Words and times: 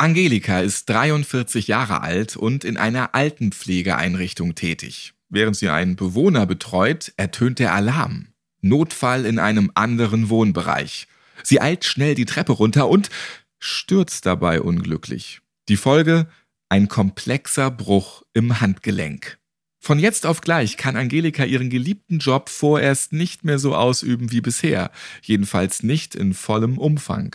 Angelika 0.00 0.60
ist 0.60 0.88
43 0.88 1.66
Jahre 1.66 2.02
alt 2.02 2.36
und 2.36 2.62
in 2.62 2.76
einer 2.76 3.16
Altenpflegeeinrichtung 3.16 4.54
tätig. 4.54 5.12
Während 5.28 5.56
sie 5.56 5.68
einen 5.70 5.96
Bewohner 5.96 6.46
betreut, 6.46 7.12
ertönt 7.16 7.58
der 7.58 7.74
Alarm. 7.74 8.28
Notfall 8.60 9.26
in 9.26 9.40
einem 9.40 9.72
anderen 9.74 10.28
Wohnbereich. 10.28 11.08
Sie 11.42 11.60
eilt 11.60 11.84
schnell 11.84 12.14
die 12.14 12.26
Treppe 12.26 12.52
runter 12.52 12.88
und 12.88 13.10
stürzt 13.58 14.24
dabei 14.24 14.60
unglücklich. 14.60 15.40
Die 15.68 15.76
Folge? 15.76 16.28
Ein 16.68 16.86
komplexer 16.86 17.72
Bruch 17.72 18.22
im 18.34 18.60
Handgelenk. 18.60 19.38
Von 19.80 19.98
jetzt 19.98 20.26
auf 20.26 20.42
gleich 20.42 20.76
kann 20.76 20.94
Angelika 20.94 21.44
ihren 21.44 21.70
geliebten 21.70 22.18
Job 22.18 22.50
vorerst 22.50 23.12
nicht 23.12 23.44
mehr 23.44 23.58
so 23.58 23.74
ausüben 23.74 24.30
wie 24.30 24.42
bisher, 24.42 24.92
jedenfalls 25.22 25.82
nicht 25.82 26.14
in 26.14 26.34
vollem 26.34 26.78
Umfang. 26.78 27.34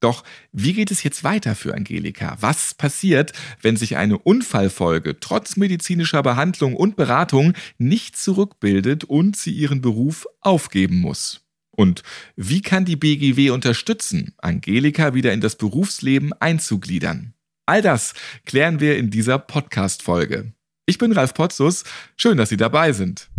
Doch 0.00 0.24
wie 0.52 0.72
geht 0.72 0.90
es 0.90 1.02
jetzt 1.02 1.24
weiter 1.24 1.54
für 1.54 1.74
Angelika? 1.74 2.36
Was 2.40 2.74
passiert, 2.74 3.32
wenn 3.60 3.76
sich 3.76 3.96
eine 3.96 4.18
Unfallfolge 4.18 5.20
trotz 5.20 5.56
medizinischer 5.56 6.22
Behandlung 6.22 6.74
und 6.74 6.96
Beratung 6.96 7.52
nicht 7.78 8.16
zurückbildet 8.16 9.04
und 9.04 9.36
sie 9.36 9.52
ihren 9.52 9.82
Beruf 9.82 10.26
aufgeben 10.40 10.96
muss? 11.00 11.42
Und 11.70 12.02
wie 12.36 12.62
kann 12.62 12.84
die 12.84 12.96
BGW 12.96 13.50
unterstützen, 13.50 14.34
Angelika 14.38 15.14
wieder 15.14 15.32
in 15.32 15.40
das 15.40 15.56
Berufsleben 15.56 16.32
einzugliedern? 16.34 17.34
All 17.66 17.82
das 17.82 18.14
klären 18.46 18.80
wir 18.80 18.98
in 18.98 19.10
dieser 19.10 19.38
Podcast-Folge. 19.38 20.52
Ich 20.86 20.98
bin 20.98 21.12
Ralf 21.12 21.34
Potzus. 21.34 21.84
Schön, 22.16 22.36
dass 22.36 22.48
Sie 22.48 22.56
dabei 22.56 22.92
sind. 22.92 23.30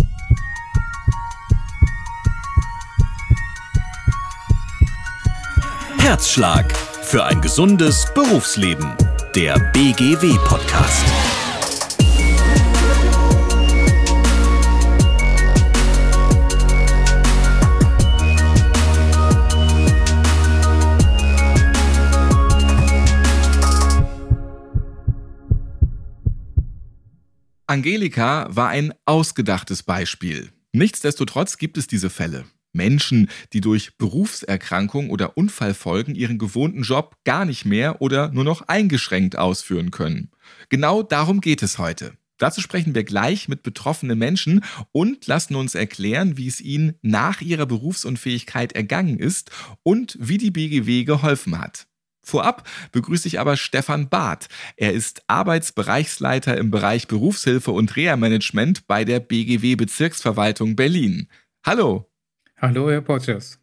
Herzschlag 6.01 6.75
für 6.75 7.23
ein 7.25 7.41
gesundes 7.41 8.11
Berufsleben. 8.15 8.97
Der 9.35 9.59
BGW-Podcast. 9.71 11.05
Angelika 27.67 28.47
war 28.49 28.69
ein 28.69 28.91
ausgedachtes 29.05 29.83
Beispiel. 29.83 30.49
Nichtsdestotrotz 30.73 31.59
gibt 31.59 31.77
es 31.77 31.85
diese 31.85 32.09
Fälle. 32.09 32.45
Menschen, 32.73 33.29
die 33.53 33.61
durch 33.61 33.97
Berufserkrankung 33.97 35.09
oder 35.09 35.37
Unfallfolgen 35.37 36.15
ihren 36.15 36.37
gewohnten 36.37 36.83
Job 36.83 37.15
gar 37.23 37.45
nicht 37.45 37.65
mehr 37.65 38.01
oder 38.01 38.31
nur 38.31 38.43
noch 38.43 38.67
eingeschränkt 38.67 39.37
ausführen 39.37 39.91
können. 39.91 40.31
Genau 40.69 41.03
darum 41.03 41.41
geht 41.41 41.63
es 41.63 41.77
heute. 41.77 42.13
Dazu 42.37 42.59
sprechen 42.59 42.95
wir 42.95 43.03
gleich 43.03 43.47
mit 43.47 43.61
betroffenen 43.61 44.17
Menschen 44.17 44.63
und 44.91 45.27
lassen 45.27 45.55
uns 45.55 45.75
erklären, 45.75 46.37
wie 46.37 46.47
es 46.47 46.59
ihnen 46.59 46.95
nach 47.03 47.39
ihrer 47.41 47.67
Berufsunfähigkeit 47.67 48.73
ergangen 48.73 49.19
ist 49.19 49.51
und 49.83 50.17
wie 50.19 50.39
die 50.39 50.49
BGW 50.49 51.03
geholfen 51.03 51.59
hat. 51.59 51.85
Vorab 52.23 52.67
begrüße 52.91 53.27
ich 53.27 53.39
aber 53.39 53.57
Stefan 53.57 54.09
Barth. 54.09 54.47
Er 54.75 54.93
ist 54.93 55.23
Arbeitsbereichsleiter 55.27 56.57
im 56.57 56.71
Bereich 56.71 57.07
Berufshilfe 57.07 57.71
und 57.71 57.95
Reha-Management 57.95 58.87
bei 58.87 59.05
der 59.05 59.19
BGW 59.19 59.75
Bezirksverwaltung 59.75 60.75
Berlin. 60.75 61.27
Hallo. 61.63 62.10
Hallo, 62.61 62.91
Herr 62.91 63.01
Potschers. 63.01 63.57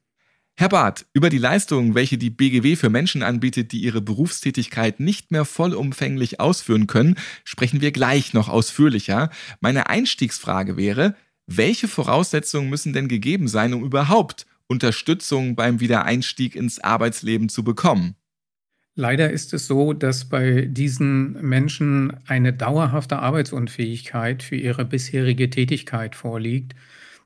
Herr 0.57 0.69
Barth, 0.69 1.07
über 1.13 1.31
die 1.31 1.39
Leistungen, 1.39 1.95
welche 1.95 2.19
die 2.19 2.31
BGW 2.31 2.75
für 2.75 2.91
Menschen 2.91 3.23
anbietet, 3.23 3.71
die 3.71 3.79
ihre 3.79 4.01
Berufstätigkeit 4.01 4.99
nicht 4.99 5.31
mehr 5.31 5.45
vollumfänglich 5.45 6.41
ausführen 6.41 6.89
können, 6.89 7.15
sprechen 7.45 7.81
wir 7.81 7.93
gleich 7.93 8.35
noch 8.35 8.49
ausführlicher. 8.49 9.31
Meine 9.61 9.89
Einstiegsfrage 9.89 10.77
wäre, 10.77 11.15
welche 11.47 11.87
Voraussetzungen 11.87 12.69
müssen 12.69 12.93
denn 12.93 13.07
gegeben 13.07 13.47
sein, 13.47 13.73
um 13.73 13.85
überhaupt 13.85 14.47
Unterstützung 14.67 15.55
beim 15.55 15.79
Wiedereinstieg 15.79 16.57
ins 16.57 16.81
Arbeitsleben 16.81 17.49
zu 17.49 17.63
bekommen? 17.63 18.17
Leider 18.97 19.31
ist 19.31 19.55
es 19.55 19.69
so, 19.69 19.93
dass 19.93 20.29
bei 20.29 20.63
diesen 20.63 21.41
Menschen 21.41 22.17
eine 22.27 22.53
dauerhafte 22.53 23.21
Arbeitsunfähigkeit 23.21 24.43
für 24.43 24.57
ihre 24.57 24.85
bisherige 24.85 25.51
Tätigkeit 25.51 26.17
vorliegt. 26.17 26.75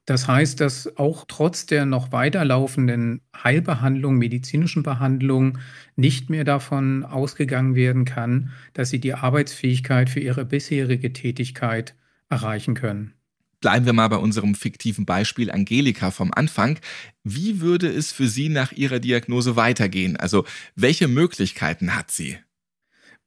Das 0.05 0.27
heißt, 0.27 0.61
dass 0.61 0.97
auch 0.97 1.25
trotz 1.29 1.67
der 1.67 1.87
noch 1.87 2.11
weiterlaufenden 2.11 3.21
Heilbehandlung, 3.37 4.17
medizinischen 4.17 4.83
Behandlung 4.83 5.59
nicht 5.95 6.29
mehr 6.29 6.45
davon 6.45 7.05
ausgegangen 7.05 7.77
werden 7.77 8.05
kann, 8.05 8.51
dass 8.73 8.91
sie 8.91 8.99
die 8.99 9.15
Arbeitsfähigkeit 9.15 10.11
für 10.11 10.21
ihre 10.21 10.45
bisherige 10.45 11.13
Tätigkeit 11.13 11.95
erreichen 12.29 12.75
können. 12.75 13.15
Bleiben 13.61 13.87
wir 13.87 13.93
mal 13.93 14.09
bei 14.09 14.17
unserem 14.17 14.57
fiktiven 14.57 15.07
Beispiel 15.07 15.49
Angelika 15.53 16.11
vom 16.11 16.33
Anfang. 16.35 16.81
Wie 17.23 17.61
würde 17.61 17.87
es 17.87 18.11
für 18.11 18.27
Sie 18.27 18.49
nach 18.49 18.73
Ihrer 18.73 18.99
Diagnose 18.99 19.55
weitergehen? 19.55 20.17
Also 20.17 20.45
welche 20.75 21.07
Möglichkeiten 21.07 21.95
hat 21.95 22.11
sie? 22.11 22.39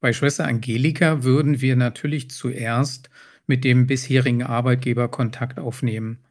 Bei 0.02 0.12
Schwester 0.12 0.46
Angelika 0.46 1.24
würden 1.24 1.62
wir 1.62 1.78
natürlich 1.78 2.30
zuerst 2.32 3.10
mit 3.48 3.64
dem 3.64 3.88
bisherigen 3.88 4.44
Arbeitgeber 4.44 5.08
Kontakt 5.08 5.58
aufnehmen. 5.58 6.25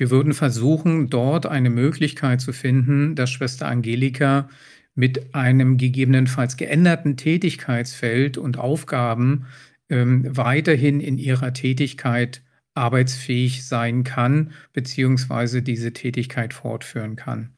Wir 0.00 0.10
würden 0.10 0.32
versuchen, 0.32 1.10
dort 1.10 1.44
eine 1.44 1.68
Möglichkeit 1.68 2.40
zu 2.40 2.54
finden, 2.54 3.14
dass 3.16 3.28
Schwester 3.28 3.68
Angelika 3.68 4.48
mit 4.94 5.34
einem 5.34 5.76
gegebenenfalls 5.76 6.56
geänderten 6.56 7.18
Tätigkeitsfeld 7.18 8.38
und 8.38 8.56
Aufgaben 8.56 9.44
ähm, 9.90 10.24
weiterhin 10.34 11.00
in 11.00 11.18
ihrer 11.18 11.52
Tätigkeit 11.52 12.40
arbeitsfähig 12.72 13.66
sein 13.66 14.02
kann, 14.02 14.52
beziehungsweise 14.72 15.60
diese 15.60 15.92
Tätigkeit 15.92 16.54
fortführen 16.54 17.16
kann. 17.16 17.50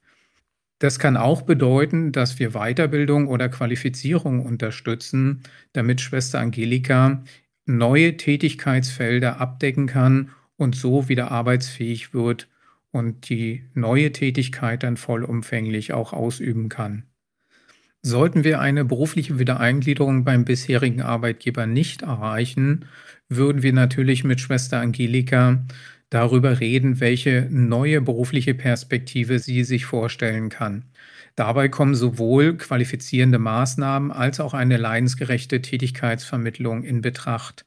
Das 0.80 0.98
kann 0.98 1.16
auch 1.16 1.42
bedeuten, 1.42 2.10
dass 2.10 2.40
wir 2.40 2.54
Weiterbildung 2.54 3.28
oder 3.28 3.50
Qualifizierung 3.50 4.44
unterstützen, 4.44 5.44
damit 5.74 6.00
Schwester 6.00 6.40
Angelika 6.40 7.22
neue 7.66 8.16
Tätigkeitsfelder 8.16 9.40
abdecken 9.40 9.86
kann 9.86 10.32
und 10.56 10.74
so 10.74 11.08
wieder 11.08 11.30
arbeitsfähig 11.30 12.14
wird 12.14 12.48
und 12.90 13.28
die 13.28 13.64
neue 13.74 14.12
Tätigkeit 14.12 14.82
dann 14.82 14.96
vollumfänglich 14.96 15.92
auch 15.92 16.12
ausüben 16.12 16.68
kann. 16.68 17.04
Sollten 18.02 18.42
wir 18.42 18.60
eine 18.60 18.84
berufliche 18.84 19.38
Wiedereingliederung 19.38 20.24
beim 20.24 20.44
bisherigen 20.44 21.02
Arbeitgeber 21.02 21.66
nicht 21.66 22.02
erreichen, 22.02 22.86
würden 23.28 23.62
wir 23.62 23.72
natürlich 23.72 24.24
mit 24.24 24.40
Schwester 24.40 24.80
Angelika 24.80 25.64
darüber 26.10 26.60
reden, 26.60 27.00
welche 27.00 27.46
neue 27.50 28.00
berufliche 28.00 28.54
Perspektive 28.54 29.38
sie 29.38 29.64
sich 29.64 29.86
vorstellen 29.86 30.48
kann. 30.48 30.84
Dabei 31.36 31.68
kommen 31.68 31.94
sowohl 31.94 32.56
qualifizierende 32.56 33.38
Maßnahmen 33.38 34.10
als 34.10 34.40
auch 34.40 34.52
eine 34.52 34.76
leidensgerechte 34.76 35.62
Tätigkeitsvermittlung 35.62 36.82
in 36.82 37.00
Betracht. 37.00 37.64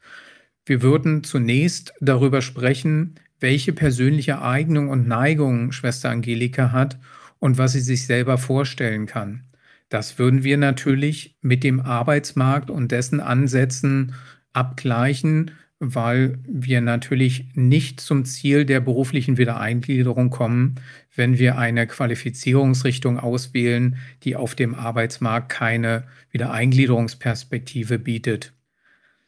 Wir 0.66 0.82
würden 0.82 1.24
zunächst 1.24 1.94
darüber 2.02 2.42
sprechen, 2.42 3.16
welche 3.40 3.74
persönliche 3.74 4.42
Eignung 4.42 4.90
und 4.90 5.08
Neigung 5.08 5.72
Schwester 5.72 6.10
Angelika 6.10 6.72
hat 6.72 6.98
und 7.40 7.58
was 7.58 7.74
sie 7.74 7.82
sich 7.82 8.08
selber 8.08 8.38
vorstellen 8.38 9.06
kann. 9.06 9.44
Das 9.90 10.18
würden 10.18 10.44
wir 10.44 10.58
natürlich 10.58 11.36
mit 11.42 11.64
dem 11.64 11.80
Arbeitsmarkt 11.80 12.72
und 12.72 12.92
dessen 12.92 13.20
Ansätzen 13.20 14.16
abgleichen, 14.54 15.52
weil 15.80 16.40
wir 16.48 16.82
natürlich 16.82 17.52
nicht 17.54 18.00
zum 18.00 18.26
Ziel 18.26 18.66
der 18.66 18.80
beruflichen 18.80 19.38
Wiedereingliederung 19.38 20.32
kommen, 20.32 20.76
wenn 21.16 21.38
wir 21.38 21.58
eine 21.58 21.86
Qualifizierungsrichtung 21.86 23.20
auswählen, 23.20 23.98
die 24.24 24.36
auf 24.36 24.56
dem 24.56 24.74
Arbeitsmarkt 24.74 25.50
keine 25.50 26.06
Wiedereingliederungsperspektive 26.32 28.00
bietet. 28.00 28.54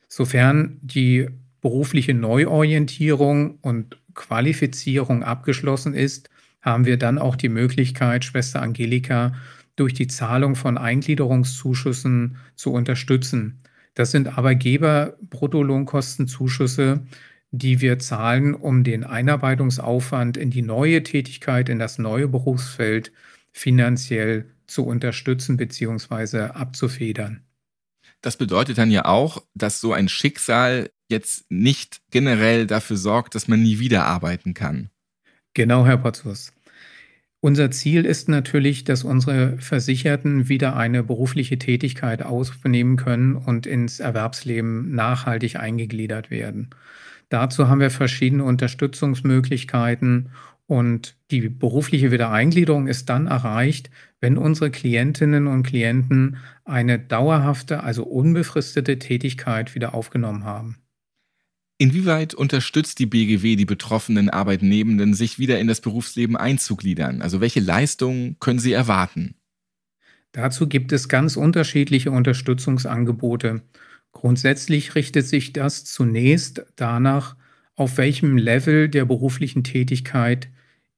Sofern 0.07 0.79
die 0.81 1.27
berufliche 1.61 2.13
Neuorientierung 2.13 3.57
und 3.61 3.97
Qualifizierung 4.13 5.23
abgeschlossen 5.23 5.93
ist, 5.93 6.29
haben 6.61 6.85
wir 6.85 6.97
dann 6.97 7.17
auch 7.17 7.35
die 7.35 7.49
Möglichkeit, 7.49 8.23
Schwester 8.25 8.61
Angelika 8.61 9.33
durch 9.75 9.93
die 9.93 10.07
Zahlung 10.07 10.55
von 10.55 10.77
Eingliederungszuschüssen 10.77 12.37
zu 12.55 12.71
unterstützen. 12.73 13.59
Das 13.93 14.11
sind 14.11 14.37
Arbeitgeber-Bruttolohnkostenzuschüsse, 14.37 17.01
die 17.51 17.81
wir 17.81 17.99
zahlen, 17.99 18.53
um 18.53 18.83
den 18.83 19.03
Einarbeitungsaufwand 19.03 20.37
in 20.37 20.51
die 20.51 20.61
neue 20.61 21.03
Tätigkeit, 21.03 21.69
in 21.69 21.79
das 21.79 21.97
neue 21.97 22.27
Berufsfeld 22.27 23.11
finanziell 23.51 24.45
zu 24.67 24.85
unterstützen 24.85 25.57
bzw. 25.57 26.51
abzufedern. 26.53 27.46
Das 28.27 28.35
bedeutet 28.35 28.77
dann 28.77 28.91
ja 28.91 29.05
auch, 29.05 29.41
dass 29.53 29.79
so 29.79 29.93
ein 29.93 30.09
Schicksal 30.09 30.89
jetzt 31.07 31.49
nicht 31.49 32.01
generell 32.11 32.67
dafür 32.67 32.97
sorgt, 32.97 33.35
dass 33.35 33.47
man 33.47 33.63
nie 33.63 33.79
wieder 33.79 34.03
arbeiten 34.03 34.53
kann. 34.53 34.89
Genau, 35.53 35.85
Herr 35.85 35.95
Potzus. 35.95 36.51
Unser 37.39 37.71
Ziel 37.71 38.05
ist 38.05 38.27
natürlich, 38.27 38.83
dass 38.83 39.05
unsere 39.05 39.57
Versicherten 39.59 40.49
wieder 40.49 40.75
eine 40.75 41.03
berufliche 41.03 41.57
Tätigkeit 41.57 42.21
aufnehmen 42.21 42.97
können 42.97 43.37
und 43.37 43.65
ins 43.65 44.01
Erwerbsleben 44.01 44.93
nachhaltig 44.93 45.55
eingegliedert 45.55 46.29
werden. 46.29 46.71
Dazu 47.29 47.67
haben 47.67 47.81
wir 47.81 47.91
verschiedene 47.91 48.43
Unterstützungsmöglichkeiten 48.43 50.29
und 50.65 51.15
die 51.31 51.49
berufliche 51.49 52.11
Wiedereingliederung 52.11 52.87
ist 52.87 53.09
dann 53.09 53.27
erreicht, 53.27 53.89
wenn 54.19 54.37
unsere 54.37 54.69
Klientinnen 54.69 55.47
und 55.47 55.63
Klienten 55.63 56.37
eine 56.65 56.99
dauerhafte, 56.99 57.83
also 57.83 58.03
unbefristete 58.03 58.99
Tätigkeit 58.99 59.75
wieder 59.75 59.93
aufgenommen 59.93 60.43
haben. 60.43 60.77
Inwieweit 61.79 62.33
unterstützt 62.33 62.97
die 62.99 63.05
BGW 63.05 63.55
die 63.55 63.65
betroffenen 63.65 64.29
Arbeitnehmenden, 64.29 65.13
sich 65.13 65.37
wieder 65.37 65.59
in 65.59 65.67
das 65.67 65.79
Berufsleben 65.79 66.35
einzugliedern? 66.35 67.21
Also 67.21 67.39
welche 67.39 67.59
Leistungen 67.59 68.35
können 68.39 68.59
sie 68.59 68.73
erwarten? 68.73 69.35
Dazu 70.31 70.67
gibt 70.67 70.91
es 70.91 71.07
ganz 71.07 71.37
unterschiedliche 71.37 72.11
Unterstützungsangebote. 72.11 73.61
Grundsätzlich 74.11 74.95
richtet 74.95 75.27
sich 75.27 75.53
das 75.53 75.85
zunächst 75.85 76.65
danach, 76.75 77.35
auf 77.75 77.97
welchem 77.97 78.37
Level 78.37 78.89
der 78.89 79.05
beruflichen 79.05 79.63
Tätigkeit 79.63 80.49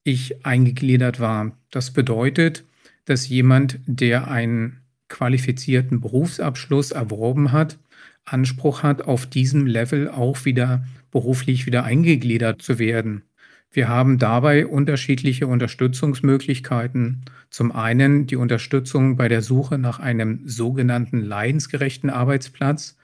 ich 0.03 0.45
eingegliedert 0.45 1.19
war. 1.19 1.57
Das 1.71 1.91
bedeutet, 1.91 2.63
dass 3.05 3.27
jemand, 3.27 3.79
der 3.85 4.29
einen 4.29 4.79
qualifizierten 5.09 5.99
Berufsabschluss 5.99 6.91
erworben 6.91 7.51
hat, 7.51 7.77
Anspruch 8.25 8.83
hat, 8.83 9.01
auf 9.01 9.25
diesem 9.25 9.65
Level 9.65 10.07
auch 10.07 10.45
wieder 10.45 10.85
beruflich 11.11 11.65
wieder 11.65 11.83
eingegliedert 11.83 12.61
zu 12.61 12.79
werden. 12.79 13.23
Wir 13.71 13.87
haben 13.87 14.17
dabei 14.17 14.65
unterschiedliche 14.65 15.45
Unterstützungsmöglichkeiten. 15.47 17.23
Zum 17.49 17.71
einen 17.71 18.25
die 18.25 18.35
Unterstützung 18.35 19.15
bei 19.15 19.27
der 19.27 19.41
Suche 19.41 19.77
nach 19.77 19.99
einem 19.99 20.41
sogenannten 20.45 21.21
leidensgerechten 21.21 22.09
Arbeitsplatz. 22.09 22.97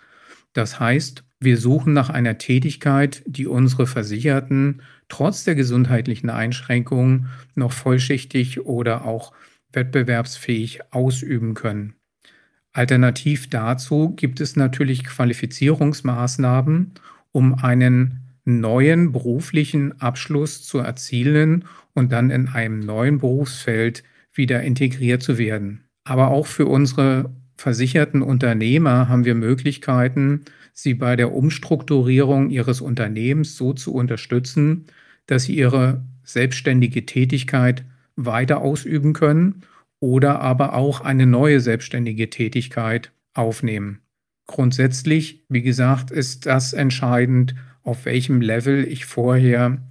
Das 0.55 0.79
heißt, 0.79 1.25
wir 1.41 1.57
suchen 1.57 1.91
nach 1.91 2.09
einer 2.09 2.37
Tätigkeit, 2.37 3.21
die 3.27 3.45
unsere 3.45 3.87
Versicherten 3.87 4.81
trotz 5.09 5.43
der 5.43 5.53
gesundheitlichen 5.53 6.29
Einschränkungen 6.29 7.27
noch 7.55 7.73
vollschichtig 7.73 8.61
oder 8.61 9.03
auch 9.03 9.33
wettbewerbsfähig 9.73 10.79
ausüben 10.91 11.55
können. 11.55 11.95
Alternativ 12.71 13.49
dazu 13.49 14.15
gibt 14.15 14.39
es 14.39 14.55
natürlich 14.55 15.03
Qualifizierungsmaßnahmen, 15.03 16.93
um 17.33 17.55
einen 17.55 18.21
neuen 18.45 19.11
beruflichen 19.11 19.99
Abschluss 19.99 20.63
zu 20.65 20.77
erzielen 20.77 21.65
und 21.93 22.13
dann 22.13 22.29
in 22.29 22.47
einem 22.47 22.79
neuen 22.79 23.17
Berufsfeld 23.17 24.03
wieder 24.31 24.61
integriert 24.61 25.21
zu 25.21 25.37
werden. 25.37 25.83
Aber 26.05 26.29
auch 26.29 26.45
für 26.47 26.65
unsere 26.65 27.29
versicherten 27.55 28.21
Unternehmer 28.21 29.07
haben 29.07 29.25
wir 29.25 29.35
Möglichkeiten, 29.35 30.45
sie 30.73 30.93
bei 30.93 31.15
der 31.15 31.33
Umstrukturierung 31.33 32.49
ihres 32.49 32.81
Unternehmens 32.81 33.55
so 33.55 33.73
zu 33.73 33.93
unterstützen, 33.93 34.85
dass 35.25 35.43
sie 35.43 35.55
ihre 35.55 36.03
selbstständige 36.23 37.05
Tätigkeit 37.05 37.85
weiter 38.15 38.61
ausüben 38.61 39.13
können 39.13 39.61
oder 39.99 40.41
aber 40.41 40.73
auch 40.73 41.01
eine 41.01 41.25
neue 41.25 41.59
selbstständige 41.59 42.29
Tätigkeit 42.29 43.11
aufnehmen. 43.33 44.01
Grundsätzlich, 44.47 45.43
wie 45.49 45.61
gesagt, 45.61 46.11
ist 46.11 46.45
das 46.45 46.73
entscheidend, 46.73 47.55
auf 47.83 48.05
welchem 48.05 48.41
Level 48.41 48.85
ich 48.85 49.05
vorher 49.05 49.81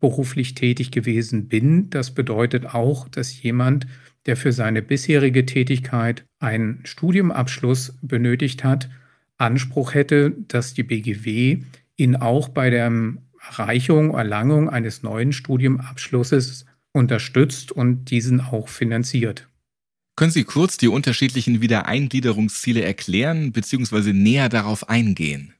beruflich 0.00 0.54
tätig 0.54 0.90
gewesen 0.90 1.48
bin. 1.48 1.90
Das 1.90 2.12
bedeutet 2.12 2.74
auch, 2.74 3.08
dass 3.08 3.42
jemand, 3.42 3.86
der 4.26 4.36
für 4.36 4.52
seine 4.52 4.82
bisherige 4.82 5.46
Tätigkeit 5.46 6.24
einen 6.38 6.80
Studiumabschluss 6.84 7.94
benötigt 8.02 8.64
hat, 8.64 8.88
Anspruch 9.36 9.94
hätte, 9.94 10.32
dass 10.48 10.74
die 10.74 10.82
BGW 10.82 11.62
ihn 11.96 12.16
auch 12.16 12.48
bei 12.48 12.70
der 12.70 12.92
Erreichung, 13.40 14.14
Erlangung 14.14 14.70
eines 14.70 15.02
neuen 15.02 15.32
Studiumabschlusses 15.32 16.64
unterstützt 16.92 17.72
und 17.72 18.10
diesen 18.10 18.40
auch 18.40 18.68
finanziert. 18.68 19.48
Können 20.16 20.30
Sie 20.30 20.44
kurz 20.44 20.76
die 20.76 20.88
unterschiedlichen 20.88 21.60
Wiedereingliederungsziele 21.60 22.82
erklären 22.82 23.52
bzw. 23.52 24.12
näher 24.12 24.48
darauf 24.48 24.88
eingehen? 24.88 25.54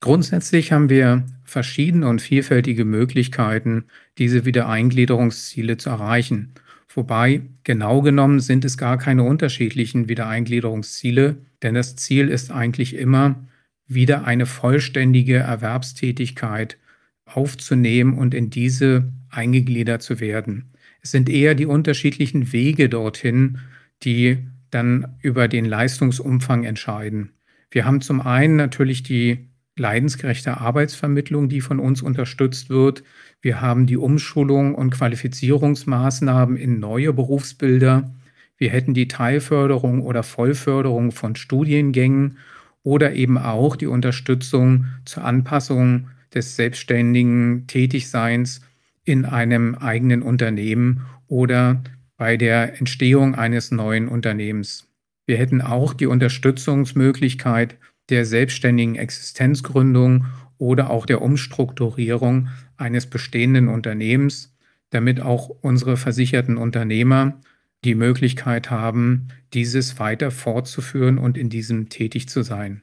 Grundsätzlich 0.00 0.72
haben 0.72 0.90
wir 0.90 1.24
verschiedene 1.44 2.08
und 2.08 2.20
vielfältige 2.20 2.84
Möglichkeiten, 2.84 3.84
diese 4.18 4.44
Wiedereingliederungsziele 4.44 5.76
zu 5.76 5.90
erreichen. 5.90 6.52
Wobei 6.96 7.42
genau 7.62 8.00
genommen 8.00 8.40
sind 8.40 8.64
es 8.64 8.78
gar 8.78 8.96
keine 8.96 9.22
unterschiedlichen 9.22 10.08
Wiedereingliederungsziele, 10.08 11.36
denn 11.62 11.74
das 11.74 11.94
Ziel 11.94 12.28
ist 12.28 12.50
eigentlich 12.50 12.96
immer, 12.96 13.46
wieder 13.86 14.24
eine 14.24 14.46
vollständige 14.46 15.36
Erwerbstätigkeit 15.36 16.78
aufzunehmen 17.26 18.16
und 18.16 18.32
in 18.32 18.48
diese 18.48 19.12
eingegliedert 19.28 20.02
zu 20.02 20.20
werden. 20.20 20.72
Es 21.02 21.10
sind 21.10 21.28
eher 21.28 21.54
die 21.54 21.66
unterschiedlichen 21.66 22.52
Wege 22.52 22.88
dorthin, 22.88 23.58
die 24.02 24.38
dann 24.70 25.16
über 25.20 25.48
den 25.48 25.66
Leistungsumfang 25.66 26.64
entscheiden. 26.64 27.32
Wir 27.70 27.84
haben 27.84 28.00
zum 28.00 28.22
einen 28.22 28.56
natürlich 28.56 29.02
die 29.02 29.50
leidensgerechte 29.76 30.58
Arbeitsvermittlung, 30.58 31.48
die 31.48 31.60
von 31.60 31.78
uns 31.78 32.02
unterstützt 32.02 32.70
wird. 32.70 33.02
Wir 33.40 33.60
haben 33.60 33.86
die 33.86 33.96
Umschulung 33.96 34.74
und 34.74 34.90
Qualifizierungsmaßnahmen 34.90 36.56
in 36.56 36.80
neue 36.80 37.12
Berufsbilder. 37.12 38.10
Wir 38.56 38.70
hätten 38.70 38.94
die 38.94 39.08
Teilförderung 39.08 40.00
oder 40.00 40.22
Vollförderung 40.22 41.12
von 41.12 41.36
Studiengängen 41.36 42.38
oder 42.82 43.12
eben 43.12 43.36
auch 43.36 43.76
die 43.76 43.86
Unterstützung 43.86 44.86
zur 45.04 45.24
Anpassung 45.24 46.08
des 46.34 46.56
selbstständigen 46.56 47.66
Tätigseins 47.66 48.62
in 49.04 49.24
einem 49.24 49.74
eigenen 49.74 50.22
Unternehmen 50.22 51.02
oder 51.28 51.82
bei 52.16 52.36
der 52.36 52.78
Entstehung 52.78 53.34
eines 53.34 53.70
neuen 53.70 54.08
Unternehmens. 54.08 54.88
Wir 55.26 55.36
hätten 55.36 55.60
auch 55.60 55.92
die 55.92 56.06
Unterstützungsmöglichkeit 56.06 57.76
der 58.08 58.24
selbstständigen 58.24 58.96
Existenzgründung 58.96 60.26
oder 60.58 60.90
auch 60.90 61.06
der 61.06 61.22
Umstrukturierung 61.22 62.48
eines 62.76 63.06
bestehenden 63.06 63.68
Unternehmens, 63.68 64.54
damit 64.90 65.20
auch 65.20 65.50
unsere 65.60 65.96
versicherten 65.96 66.56
Unternehmer 66.56 67.40
die 67.84 67.94
Möglichkeit 67.94 68.70
haben, 68.70 69.28
dieses 69.52 69.98
weiter 69.98 70.30
fortzuführen 70.30 71.18
und 71.18 71.36
in 71.36 71.50
diesem 71.50 71.88
tätig 71.88 72.28
zu 72.28 72.42
sein. 72.42 72.82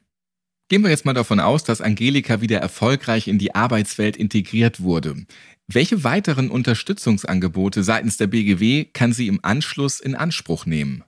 Gehen 0.68 0.82
wir 0.82 0.90
jetzt 0.90 1.04
mal 1.04 1.12
davon 1.12 1.40
aus, 1.40 1.64
dass 1.64 1.82
Angelika 1.82 2.40
wieder 2.40 2.58
erfolgreich 2.58 3.28
in 3.28 3.38
die 3.38 3.54
Arbeitswelt 3.54 4.16
integriert 4.16 4.80
wurde. 4.80 5.26
Welche 5.66 6.04
weiteren 6.04 6.50
Unterstützungsangebote 6.50 7.82
seitens 7.82 8.16
der 8.16 8.28
BGW 8.28 8.86
kann 8.86 9.12
sie 9.12 9.28
im 9.28 9.40
Anschluss 9.42 10.00
in 10.00 10.14
Anspruch 10.14 10.64
nehmen? 10.66 11.04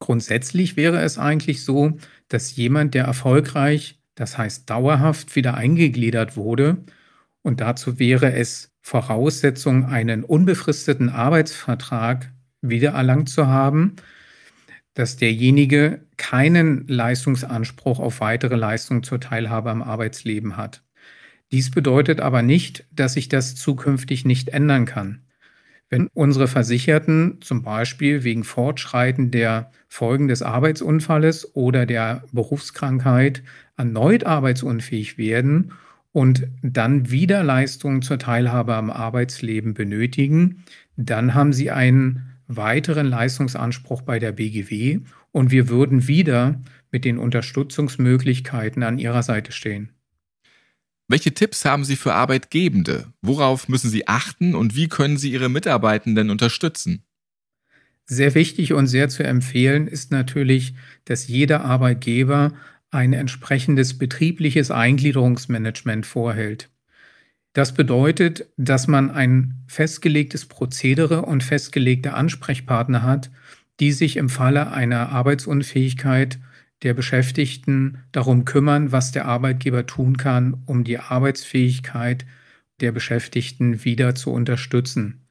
Grundsätzlich 0.00 0.76
wäre 0.76 1.00
es 1.02 1.18
eigentlich 1.18 1.64
so, 1.64 1.98
dass 2.28 2.56
jemand, 2.56 2.94
der 2.94 3.04
erfolgreich, 3.04 4.00
das 4.14 4.38
heißt 4.38 4.68
dauerhaft 4.70 5.36
wieder 5.36 5.54
eingegliedert 5.54 6.36
wurde, 6.36 6.78
und 7.42 7.60
dazu 7.60 7.98
wäre 7.98 8.32
es 8.32 8.72
Voraussetzung, 8.80 9.84
einen 9.86 10.24
unbefristeten 10.24 11.10
Arbeitsvertrag 11.10 12.32
wiedererlangt 12.62 13.28
zu 13.28 13.46
haben, 13.46 13.96
dass 14.94 15.16
derjenige 15.16 16.06
keinen 16.16 16.86
Leistungsanspruch 16.86 17.98
auf 17.98 18.20
weitere 18.20 18.56
Leistung 18.56 19.02
zur 19.02 19.20
Teilhabe 19.20 19.70
am 19.70 19.82
Arbeitsleben 19.82 20.56
hat. 20.56 20.82
Dies 21.52 21.70
bedeutet 21.70 22.20
aber 22.20 22.42
nicht, 22.42 22.86
dass 22.90 23.14
sich 23.14 23.28
das 23.28 23.54
zukünftig 23.56 24.24
nicht 24.24 24.48
ändern 24.50 24.86
kann. 24.86 25.24
Wenn 25.90 26.08
unsere 26.14 26.48
Versicherten 26.48 27.38
zum 27.40 27.62
Beispiel 27.62 28.24
wegen 28.24 28.42
Fortschreiten 28.42 29.30
der 29.30 29.70
Folgen 29.86 30.28
des 30.28 30.42
Arbeitsunfalles 30.42 31.54
oder 31.54 31.86
der 31.86 32.24
Berufskrankheit 32.32 33.42
erneut 33.76 34.24
arbeitsunfähig 34.24 35.18
werden 35.18 35.72
und 36.12 36.48
dann 36.62 37.10
wieder 37.10 37.42
Leistungen 37.42 38.02
zur 38.02 38.18
Teilhabe 38.18 38.74
am 38.74 38.90
Arbeitsleben 38.90 39.74
benötigen, 39.74 40.64
dann 40.96 41.34
haben 41.34 41.52
sie 41.52 41.70
einen 41.70 42.30
weiteren 42.46 43.06
Leistungsanspruch 43.06 44.02
bei 44.02 44.18
der 44.18 44.32
BGW 44.32 45.00
und 45.32 45.50
wir 45.50 45.68
würden 45.68 46.06
wieder 46.08 46.60
mit 46.92 47.04
den 47.04 47.18
Unterstützungsmöglichkeiten 47.18 48.82
an 48.82 48.98
ihrer 48.98 49.22
Seite 49.22 49.52
stehen. 49.52 49.90
Welche 51.06 51.34
Tipps 51.34 51.64
haben 51.64 51.84
Sie 51.84 51.96
für 51.96 52.14
Arbeitgebende? 52.14 53.12
Worauf 53.20 53.68
müssen 53.68 53.90
Sie 53.90 54.08
achten 54.08 54.54
und 54.54 54.74
wie 54.74 54.88
können 54.88 55.18
Sie 55.18 55.32
Ihre 55.32 55.50
Mitarbeitenden 55.50 56.30
unterstützen? 56.30 57.04
Sehr 58.06 58.34
wichtig 58.34 58.72
und 58.72 58.86
sehr 58.86 59.08
zu 59.08 59.22
empfehlen 59.22 59.86
ist 59.86 60.10
natürlich, 60.10 60.74
dass 61.04 61.28
jeder 61.28 61.64
Arbeitgeber 61.64 62.52
ein 62.90 63.12
entsprechendes 63.12 63.98
betriebliches 63.98 64.70
Eingliederungsmanagement 64.70 66.06
vorhält. 66.06 66.70
Das 67.54 67.72
bedeutet, 67.74 68.46
dass 68.56 68.88
man 68.88 69.10
ein 69.10 69.64
festgelegtes 69.66 70.46
Prozedere 70.46 71.22
und 71.22 71.42
festgelegte 71.42 72.14
Ansprechpartner 72.14 73.02
hat, 73.02 73.30
die 73.80 73.92
sich 73.92 74.16
im 74.16 74.28
Falle 74.28 74.70
einer 74.70 75.10
Arbeitsunfähigkeit 75.10 76.38
der 76.82 76.94
Beschäftigten 76.94 77.98
darum 78.12 78.44
kümmern, 78.44 78.92
was 78.92 79.12
der 79.12 79.26
Arbeitgeber 79.26 79.86
tun 79.86 80.16
kann, 80.16 80.62
um 80.66 80.84
die 80.84 80.98
Arbeitsfähigkeit 80.98 82.26
der 82.80 82.92
Beschäftigten 82.92 83.84
wieder 83.84 84.14
zu 84.14 84.30
unterstützen. 84.32 85.24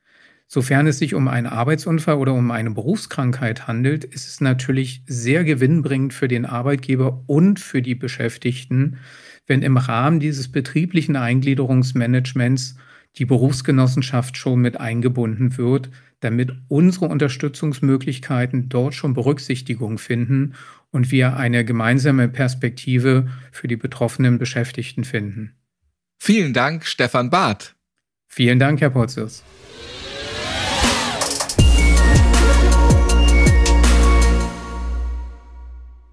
Sofern 0.48 0.86
es 0.88 1.00
sich 1.00 1.16
um 1.16 1.28
einen 1.28 1.48
Arbeitsunfall 1.48 2.16
oder 2.16 2.34
um 2.34 2.52
eine 2.52 2.72
Berufskrankheit 2.72 3.68
handelt, 3.68 4.04
ist 4.04 4.28
es 4.28 4.40
natürlich 4.40 5.02
sehr 5.08 5.44
gewinnbringend 5.44 6.14
für 6.14 6.28
den 6.28 6.46
Arbeitgeber 6.46 7.24
und 7.28 7.60
für 7.60 7.82
die 7.82 7.96
Beschäftigten, 7.96 8.98
wenn 9.48 9.64
im 9.64 9.78
Rahmen 9.78 10.20
dieses 10.20 10.52
betrieblichen 10.52 11.16
Eingliederungsmanagements 11.16 12.78
die 13.18 13.26
Berufsgenossenschaft 13.26 14.38
schon 14.38 14.60
mit 14.60 14.80
eingebunden 14.80 15.58
wird, 15.58 15.90
damit 16.20 16.54
unsere 16.68 17.08
Unterstützungsmöglichkeiten 17.08 18.70
dort 18.70 18.96
schon 18.96 19.14
Berücksichtigung 19.14 19.98
finden 19.98 20.54
und 20.94 21.12
wir 21.12 21.36
eine 21.36 21.66
gemeinsame 21.66 22.30
Perspektive 22.30 23.28
für 23.52 23.68
die 23.68 23.76
betroffenen 23.76 24.38
Beschäftigten 24.38 25.04
finden. 25.04 25.56
Vielen 26.20 26.54
Dank, 26.54 26.86
Stefan 26.86 27.30
Barth. 27.30 27.76
Vielen 28.28 28.60
Dank, 28.60 28.80
Herr 28.80 28.92
Potzius. 28.92 29.44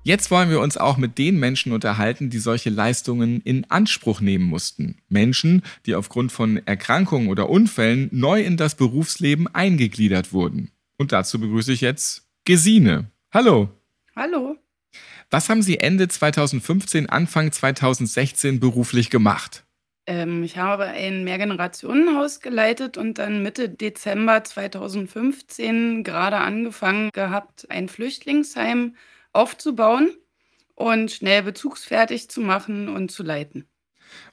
Jetzt 0.03 0.31
wollen 0.31 0.49
wir 0.49 0.61
uns 0.61 0.79
auch 0.79 0.97
mit 0.97 1.19
den 1.19 1.39
Menschen 1.39 1.73
unterhalten, 1.73 2.31
die 2.31 2.39
solche 2.39 2.71
Leistungen 2.71 3.43
in 3.43 3.71
Anspruch 3.71 4.23
nehmen 4.23 4.47
mussten. 4.47 4.97
Menschen, 5.11 5.63
die 5.85 5.95
aufgrund 5.95 6.33
von 6.33 6.57
Erkrankungen 6.67 7.29
oder 7.29 7.51
Unfällen 7.51 8.09
neu 8.11 8.43
in 8.43 8.57
das 8.57 8.77
Berufsleben 8.77 9.47
eingegliedert 9.47 10.33
wurden. 10.33 10.71
Und 10.97 11.13
dazu 11.13 11.39
begrüße 11.39 11.73
ich 11.73 11.83
jetzt 11.83 12.27
Gesine. 12.45 13.11
Hallo. 13.31 13.69
Hallo. 14.17 14.57
Was 15.31 15.49
haben 15.49 15.63
Sie 15.63 15.79
Ende 15.79 16.09
2015, 16.09 17.09
Anfang 17.09 17.53
2016 17.53 18.59
beruflich 18.59 19.11
gemacht? 19.11 19.65
Ähm, 20.07 20.43
ich 20.43 20.57
habe 20.59 20.87
ein 20.87 21.23
Mehrgenerationenhaus 21.23 22.41
geleitet 22.41 22.99
und 22.99 23.19
dann 23.19 23.45
Mitte 23.45 23.69
Dezember 23.69 24.43
2015 24.43 26.03
gerade 26.03 26.39
angefangen 26.39 27.11
gehabt, 27.13 27.71
ein 27.71 27.89
Flüchtlingsheim 27.89 28.97
aufzubauen 29.33 30.11
und 30.75 31.13
schnell 31.13 31.45
bezugsfertig 31.45 32.29
zu 32.29 32.41
machen 32.41 32.89
und 32.89 33.13
zu 33.13 33.23
leiten. 33.23 33.69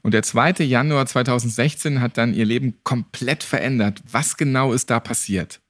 Und 0.02 0.14
der 0.14 0.24
2. 0.24 0.64
Januar 0.64 1.06
2016 1.06 2.00
hat 2.00 2.18
dann 2.18 2.34
ihr 2.34 2.44
Leben 2.44 2.80
komplett 2.82 3.44
verändert. 3.44 4.02
Was 4.10 4.36
genau 4.36 4.72
ist 4.72 4.90
da 4.90 4.98
passiert? 4.98 5.60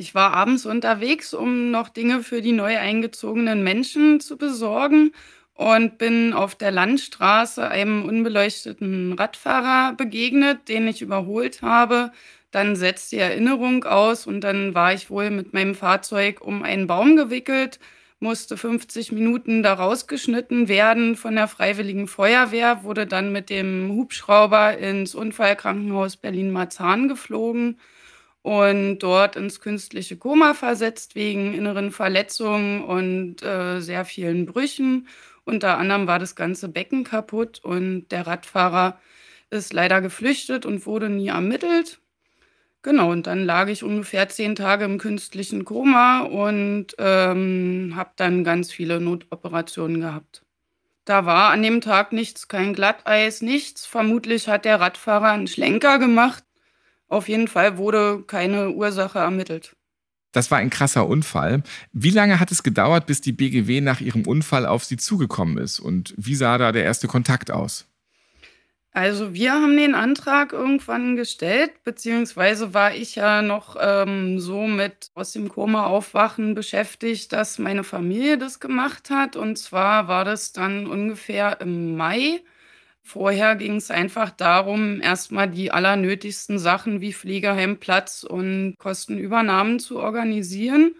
Ich 0.00 0.14
war 0.14 0.32
abends 0.32 0.64
unterwegs, 0.64 1.34
um 1.34 1.72
noch 1.72 1.88
Dinge 1.88 2.22
für 2.22 2.40
die 2.40 2.52
neu 2.52 2.78
eingezogenen 2.78 3.64
Menschen 3.64 4.20
zu 4.20 4.36
besorgen 4.36 5.10
und 5.54 5.98
bin 5.98 6.32
auf 6.34 6.54
der 6.54 6.70
Landstraße 6.70 7.66
einem 7.68 8.04
unbeleuchteten 8.04 9.14
Radfahrer 9.14 9.94
begegnet, 9.96 10.68
den 10.68 10.86
ich 10.86 11.02
überholt 11.02 11.62
habe. 11.62 12.12
Dann 12.52 12.76
setzt 12.76 13.10
die 13.10 13.16
Erinnerung 13.18 13.82
aus 13.82 14.24
und 14.28 14.42
dann 14.42 14.72
war 14.72 14.92
ich 14.94 15.10
wohl 15.10 15.30
mit 15.30 15.52
meinem 15.52 15.74
Fahrzeug 15.74 16.42
um 16.42 16.62
einen 16.62 16.86
Baum 16.86 17.16
gewickelt 17.16 17.80
musste 18.20 18.56
50 18.56 19.12
Minuten 19.12 19.62
da 19.62 19.74
rausgeschnitten 19.74 20.66
werden 20.68 21.14
von 21.14 21.36
der 21.36 21.46
Freiwilligen 21.46 22.08
Feuerwehr, 22.08 22.82
wurde 22.82 23.06
dann 23.06 23.30
mit 23.30 23.48
dem 23.48 23.90
Hubschrauber 23.92 24.76
ins 24.76 25.14
Unfallkrankenhaus 25.14 26.16
Berlin-Marzahn 26.16 27.08
geflogen 27.08 27.78
und 28.48 29.00
dort 29.00 29.36
ins 29.36 29.60
künstliche 29.60 30.16
Koma 30.16 30.54
versetzt 30.54 31.14
wegen 31.14 31.52
inneren 31.52 31.90
Verletzungen 31.90 32.82
und 32.82 33.42
äh, 33.42 33.80
sehr 33.80 34.06
vielen 34.06 34.46
Brüchen. 34.46 35.06
Unter 35.44 35.76
anderem 35.76 36.06
war 36.06 36.18
das 36.18 36.34
ganze 36.34 36.70
Becken 36.70 37.04
kaputt 37.04 37.60
und 37.62 38.08
der 38.08 38.26
Radfahrer 38.26 38.98
ist 39.50 39.74
leider 39.74 40.00
geflüchtet 40.00 40.64
und 40.64 40.86
wurde 40.86 41.10
nie 41.10 41.28
ermittelt. 41.28 42.00
Genau, 42.80 43.10
und 43.12 43.26
dann 43.26 43.44
lag 43.44 43.68
ich 43.68 43.82
ungefähr 43.82 44.30
zehn 44.30 44.54
Tage 44.54 44.86
im 44.86 44.96
künstlichen 44.96 45.66
Koma 45.66 46.20
und 46.20 46.94
ähm, 46.96 47.92
habe 47.96 48.12
dann 48.16 48.44
ganz 48.44 48.72
viele 48.72 48.98
Notoperationen 48.98 50.00
gehabt. 50.00 50.42
Da 51.04 51.26
war 51.26 51.50
an 51.50 51.62
dem 51.62 51.82
Tag 51.82 52.12
nichts, 52.14 52.48
kein 52.48 52.72
Glatteis, 52.72 53.42
nichts. 53.42 53.84
Vermutlich 53.84 54.48
hat 54.48 54.64
der 54.64 54.80
Radfahrer 54.80 55.32
einen 55.32 55.48
Schlenker 55.48 55.98
gemacht. 55.98 56.44
Auf 57.08 57.28
jeden 57.28 57.48
Fall 57.48 57.78
wurde 57.78 58.22
keine 58.26 58.70
Ursache 58.70 59.18
ermittelt. 59.18 59.74
Das 60.32 60.50
war 60.50 60.58
ein 60.58 60.70
krasser 60.70 61.08
Unfall. 61.08 61.62
Wie 61.92 62.10
lange 62.10 62.38
hat 62.38 62.52
es 62.52 62.62
gedauert, 62.62 63.06
bis 63.06 63.20
die 63.20 63.32
BGW 63.32 63.80
nach 63.80 64.00
ihrem 64.00 64.26
Unfall 64.26 64.66
auf 64.66 64.84
Sie 64.84 64.98
zugekommen 64.98 65.56
ist? 65.56 65.80
Und 65.80 66.14
wie 66.16 66.34
sah 66.34 66.58
da 66.58 66.70
der 66.70 66.84
erste 66.84 67.08
Kontakt 67.08 67.50
aus? 67.50 67.86
Also 68.92 69.32
wir 69.32 69.52
haben 69.52 69.76
den 69.76 69.94
Antrag 69.94 70.52
irgendwann 70.52 71.14
gestellt, 71.14 71.84
beziehungsweise 71.84 72.74
war 72.74 72.94
ich 72.94 73.14
ja 73.14 73.42
noch 73.42 73.76
ähm, 73.80 74.40
so 74.40 74.66
mit 74.66 75.10
aus 75.14 75.32
dem 75.32 75.48
Koma 75.48 75.86
aufwachen 75.86 76.54
beschäftigt, 76.54 77.32
dass 77.32 77.58
meine 77.58 77.84
Familie 77.84 78.38
das 78.38 78.60
gemacht 78.60 79.10
hat. 79.10 79.36
Und 79.36 79.56
zwar 79.56 80.08
war 80.08 80.24
das 80.24 80.52
dann 80.52 80.86
ungefähr 80.86 81.60
im 81.60 81.96
Mai. 81.96 82.40
Vorher 83.08 83.56
ging 83.56 83.76
es 83.76 83.90
einfach 83.90 84.28
darum, 84.28 85.00
erstmal 85.00 85.48
die 85.48 85.70
allernötigsten 85.70 86.58
Sachen 86.58 87.00
wie 87.00 87.14
Pflegeheimplatz 87.14 88.22
und 88.22 88.74
Kostenübernahmen 88.78 89.78
zu 89.78 89.98
organisieren. 89.98 90.94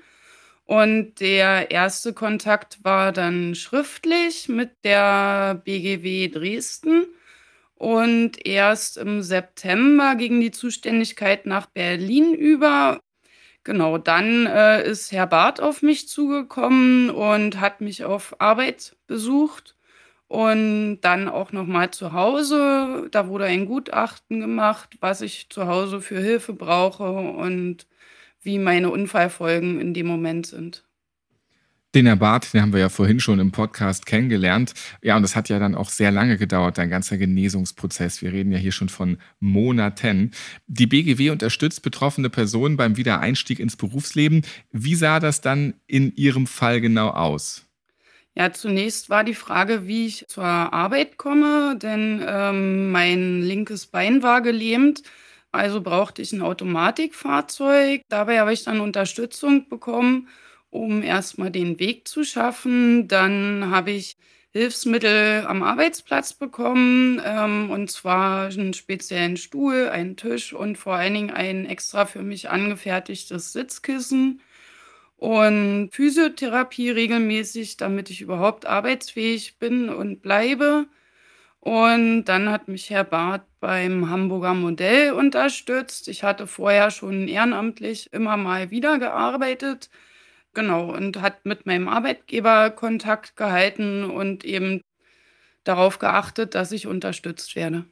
Und 0.64 1.20
der 1.20 1.70
erste 1.70 2.14
Kontakt 2.14 2.82
war 2.82 3.12
dann 3.12 3.54
schriftlich 3.54 4.48
mit 4.48 4.70
der 4.84 5.60
BGW 5.66 6.28
Dresden. 6.28 7.08
Und 7.74 8.46
erst 8.46 8.96
im 8.96 9.20
September 9.20 10.14
ging 10.16 10.40
die 10.40 10.50
Zuständigkeit 10.50 11.44
nach 11.44 11.66
Berlin 11.66 12.32
über. 12.32 13.00
Genau, 13.64 13.98
dann 13.98 14.46
äh, 14.46 14.88
ist 14.88 15.12
Herr 15.12 15.26
Barth 15.26 15.60
auf 15.60 15.82
mich 15.82 16.08
zugekommen 16.08 17.10
und 17.10 17.60
hat 17.60 17.82
mich 17.82 18.04
auf 18.04 18.40
Arbeit 18.40 18.96
besucht 19.06 19.74
und 20.28 21.00
dann 21.00 21.28
auch 21.28 21.52
noch 21.52 21.66
mal 21.66 21.90
zu 21.90 22.12
Hause. 22.12 23.08
Da 23.11 23.28
wurde 23.28 23.47
ein 23.47 23.66
Gutachten 23.66 24.40
gemacht, 24.40 24.97
was 25.00 25.23
ich 25.23 25.49
zu 25.49 25.66
Hause 25.66 26.00
für 26.00 26.20
Hilfe 26.20 26.52
brauche 26.52 27.11
und 27.11 27.87
wie 28.42 28.58
meine 28.58 28.90
Unfallfolgen 28.90 29.80
in 29.80 29.94
dem 29.94 30.06
Moment 30.06 30.47
sind. 30.47 30.85
Den 31.94 32.04
Herr 32.04 32.16
Barth, 32.16 32.52
den 32.52 32.61
haben 32.61 32.75
wir 32.75 32.80
ja 32.80 32.90
vorhin 32.90 33.18
schon 33.18 33.40
im 33.40 33.50
Podcast 33.50 34.04
kennengelernt. 34.04 34.75
Ja, 35.02 35.16
und 35.16 35.23
das 35.23 35.35
hat 35.35 35.49
ja 35.49 35.58
dann 35.58 35.75
auch 35.75 35.88
sehr 35.88 36.11
lange 36.11 36.37
gedauert, 36.37 36.76
dein 36.76 36.90
ganzer 36.90 37.16
Genesungsprozess. 37.16 38.20
Wir 38.20 38.30
reden 38.30 38.52
ja 38.52 38.58
hier 38.58 38.73
schon 38.73 38.90
von 38.90 39.16
Monaten. 39.40 40.32
Die 40.66 40.87
BGW 40.87 41.30
unterstützt 41.30 41.82
betroffene 41.82 42.28
Personen 42.28 42.76
beim 42.76 42.99
Wiedereinstieg 42.99 43.58
ins 43.58 43.76
Berufsleben. 43.76 44.42
Wie 44.70 44.97
sah 44.97 45.18
das 45.18 45.40
dann 45.40 45.75
in 45.87 46.14
Ihrem 46.14 46.47
Fall 46.47 46.82
genau 46.82 47.08
aus? 47.08 47.67
Ja, 48.38 48.52
zunächst 48.52 49.11
war 49.11 49.25
die 49.25 49.35
Frage, 49.35 49.88
wie 49.88 50.07
ich 50.07 50.25
zur 50.28 50.45
Arbeit 50.45 51.16
komme, 51.18 51.76
denn 51.76 52.23
ähm, 52.25 52.92
mein 52.92 53.42
linkes 53.42 53.87
Bein 53.88 54.23
war 54.23 54.42
gelähmt. 54.42 55.02
Also 55.50 55.80
brauchte 55.80 56.23
ich 56.23 56.33
ein 56.33 56.42
Automatikfahrzeug. 56.42 58.02
Dabei 58.09 58.38
habe 58.38 58.52
ich 58.52 58.62
dann 58.64 58.80
Unterstützung 58.80 59.68
bekommen 59.68 60.28
um 60.71 61.02
erstmal 61.02 61.50
den 61.50 61.78
Weg 61.80 62.07
zu 62.09 62.25
schaffen. 62.25 63.09
Dann 63.09 63.71
habe 63.71 63.90
ich 63.90 64.18
Hilfsmittel 64.52 65.47
am 65.47 65.62
Arbeitsplatz 65.62 66.35
bekommen, 66.35 67.21
ähm, 67.25 67.71
und 67.71 67.90
zwar 67.90 68.49
einen 68.49 68.75
speziellen 68.75 69.37
Stuhl, 69.38 69.88
einen 69.88 70.16
Tisch 70.16 70.52
und 70.52 70.76
vor 70.78 70.95
allen 70.97 71.14
Dingen 71.14 71.30
ein 71.30 71.64
extra 71.66 72.04
für 72.07 72.23
mich 72.23 72.50
angefertigtes 72.50 73.52
Sitzkissen 73.52 74.40
und 75.18 75.90
Physiotherapie 75.92 76.90
regelmäßig, 76.90 77.78
damit 77.78 78.10
ich 78.10 78.22
überhaupt 78.22 78.66
arbeitsfähig 78.66 79.58
bin 79.60 79.90
und 79.90 80.22
bleibe. 80.22 80.87
Und 81.60 82.25
dann 82.26 82.50
hat 82.50 82.68
mich 82.68 82.90
Herr 82.90 83.04
Barth 83.04 83.44
beim 83.60 84.10
Hamburger 84.10 84.54
Modell 84.54 85.12
unterstützt. 85.12 86.08
Ich 86.08 86.22
hatte 86.25 86.46
vorher 86.46 86.90
schon 86.90 87.28
ehrenamtlich 87.28 88.12
immer 88.12 88.37
mal 88.37 88.70
wieder 88.70 88.98
gearbeitet 88.98 89.90
Genau, 90.54 90.92
und 90.94 91.20
hat 91.22 91.46
mit 91.46 91.66
meinem 91.66 91.88
Arbeitgeber 91.88 92.70
Kontakt 92.70 93.37
gehalten 93.37 94.04
und 94.04 94.44
eben 94.44 94.82
darauf 95.64 95.98
geachtet, 95.98 96.54
dass 96.54 96.72
ich 96.72 96.87
unterstützt 96.87 97.56
werde. 97.56 97.87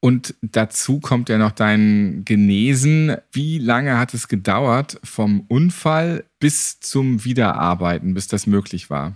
Und 0.00 0.34
dazu 0.40 0.98
kommt 0.98 1.28
ja 1.28 1.36
noch 1.36 1.52
dein 1.52 2.22
Genesen. 2.24 3.16
Wie 3.32 3.58
lange 3.58 3.98
hat 3.98 4.14
es 4.14 4.28
gedauert 4.28 4.98
vom 5.04 5.44
Unfall 5.48 6.24
bis 6.38 6.80
zum 6.80 7.24
Wiederarbeiten, 7.24 8.14
bis 8.14 8.26
das 8.26 8.46
möglich 8.46 8.88
war? 8.88 9.14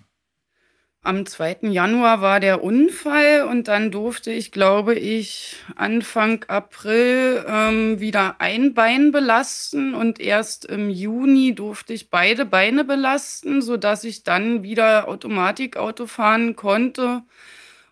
Am 1.07 1.27
2. 1.27 1.69
Januar 1.71 2.23
war 2.23 2.41
der 2.41 2.65
Unfall 2.65 3.47
und 3.51 3.69
dann 3.69 3.91
durfte 3.91 4.31
ich, 4.31 4.53
glaube 4.53 4.95
ich, 4.95 5.57
Anfang 5.77 6.45
April 6.49 7.45
ähm, 7.47 8.01
wieder 8.01 8.37
ein 8.39 8.73
Bein 8.73 9.13
belasten 9.13 9.95
und 9.95 10.19
erst 10.19 10.65
im 10.65 10.89
Juni 10.89 11.55
durfte 11.55 11.93
ich 11.93 12.09
beide 12.09 12.47
Beine 12.47 12.85
belasten, 12.85 13.61
sodass 13.61 14.05
ich 14.05 14.23
dann 14.23 14.63
wieder 14.63 15.07
Automatikauto 15.07 16.07
fahren 16.07 16.57
konnte. 16.57 17.23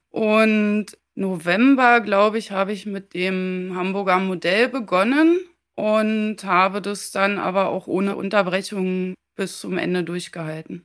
Und 0.09 0.87
November, 1.15 2.01
glaube 2.01 2.39
ich, 2.39 2.51
habe 2.51 2.73
ich 2.73 2.87
mit 2.87 3.15
dem 3.15 3.73
Hamburger 3.75 4.19
Modell 4.19 4.69
begonnen 4.69 5.41
und 5.75 6.45
habe 6.45 6.81
das 6.81 7.11
dann 7.11 7.39
aber 7.39 7.69
auch 7.69 7.87
ohne 7.87 8.17
Unterbrechung 8.17 9.15
bis 9.37 9.61
zum 9.61 9.79
Ende 9.79 10.05
durchgehalten. 10.05 10.85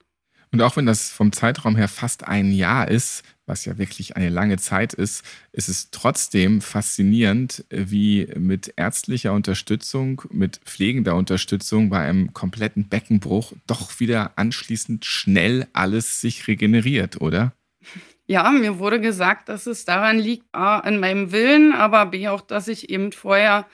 Und 0.51 0.61
auch 0.61 0.77
wenn 0.77 0.85
das 0.85 1.09
vom 1.09 1.33
Zeitraum 1.33 1.75
her 1.75 1.89
fast 1.89 2.25
ein 2.25 2.51
Jahr 2.53 2.87
ist, 2.87 3.23
was 3.45 3.65
ja 3.65 3.77
wirklich 3.77 4.15
eine 4.15 4.29
lange 4.29 4.57
Zeit 4.57 4.93
ist, 4.93 5.23
ist 5.51 5.67
es 5.67 5.91
trotzdem 5.91 6.61
faszinierend, 6.61 7.65
wie 7.69 8.27
mit 8.37 8.73
ärztlicher 8.77 9.33
Unterstützung, 9.33 10.23
mit 10.31 10.57
pflegender 10.63 11.15
Unterstützung 11.15 11.89
bei 11.89 11.99
einem 11.99 12.33
kompletten 12.33 12.87
Beckenbruch 12.87 13.53
doch 13.67 13.99
wieder 13.99 14.37
anschließend 14.37 15.05
schnell 15.05 15.67
alles 15.73 16.21
sich 16.21 16.47
regeneriert, 16.47 17.19
oder? 17.21 17.53
Ja, 18.29 18.51
mir 18.51 18.77
wurde 18.79 18.99
gesagt, 18.99 19.47
dass 19.47 19.67
es 19.67 19.85
daran 19.85 20.19
liegt, 20.19 20.45
A, 20.53 20.79
an 20.79 20.99
meinem 20.99 21.31
Willen, 21.31 21.71
aber 21.71 22.05
B, 22.07 22.27
auch, 22.27 22.41
dass 22.41 22.67
ich 22.67 22.89
eben 22.89 23.13
vorher 23.13 23.65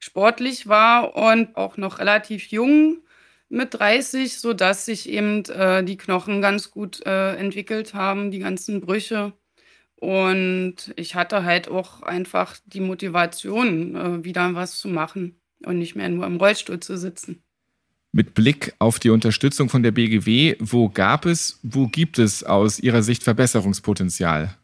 sportlich 0.00 0.66
war 0.66 1.14
und 1.16 1.56
auch 1.56 1.76
noch 1.76 2.00
relativ 2.00 2.46
jung 2.48 2.98
mit 3.48 3.74
30, 3.74 4.38
sodass 4.40 4.86
sich 4.86 5.08
eben 5.08 5.44
äh, 5.46 5.84
die 5.84 5.96
Knochen 5.96 6.40
ganz 6.42 6.70
gut 6.72 7.04
äh, 7.06 7.36
entwickelt 7.36 7.94
haben, 7.94 8.32
die 8.32 8.40
ganzen 8.40 8.80
Brüche. 8.80 9.34
Und 9.96 10.92
ich 10.96 11.14
hatte 11.16 11.44
halt 11.44 11.68
auch 11.68 12.02
einfach 12.02 12.56
die 12.66 12.80
Motivation, 12.80 13.96
äh, 13.96 14.24
wieder 14.24 14.54
was 14.54 14.78
zu 14.78 14.88
machen 14.88 15.40
und 15.66 15.78
nicht 15.78 15.96
mehr 15.96 16.08
nur 16.08 16.26
im 16.26 16.36
Rollstuhl 16.38 16.80
zu 16.80 16.98
sitzen. 16.98 17.44
Mit 18.14 18.34
Blick 18.34 18.74
auf 18.78 18.98
die 18.98 19.08
Unterstützung 19.08 19.70
von 19.70 19.82
der 19.82 19.90
BGW, 19.90 20.56
wo 20.60 20.90
gab 20.90 21.24
es, 21.24 21.58
wo 21.62 21.86
gibt 21.86 22.18
es 22.18 22.44
aus 22.44 22.78
Ihrer 22.78 23.02
Sicht 23.02 23.22
Verbesserungspotenzial? 23.22 24.54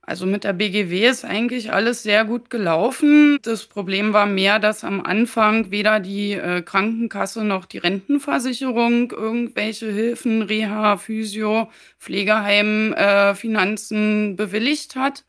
Also 0.00 0.24
mit 0.24 0.44
der 0.44 0.54
BGW 0.54 1.06
ist 1.06 1.26
eigentlich 1.26 1.70
alles 1.70 2.02
sehr 2.02 2.24
gut 2.24 2.48
gelaufen. 2.48 3.36
Das 3.42 3.66
Problem 3.66 4.14
war 4.14 4.24
mehr, 4.24 4.58
dass 4.58 4.84
am 4.84 5.02
Anfang 5.02 5.70
weder 5.70 6.00
die 6.00 6.32
äh, 6.32 6.62
Krankenkasse 6.62 7.44
noch 7.44 7.66
die 7.66 7.76
Rentenversicherung 7.76 9.10
irgendwelche 9.10 9.92
Hilfen, 9.92 10.40
Reha, 10.40 10.96
Physio, 10.96 11.70
Pflegeheim, 12.00 12.94
äh, 12.94 13.34
Finanzen 13.34 14.34
bewilligt 14.36 14.96
hat. 14.96 15.26